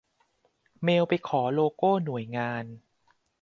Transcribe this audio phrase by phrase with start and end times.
[0.83, 2.65] เมลไปขอโลโก้หน่วยงาน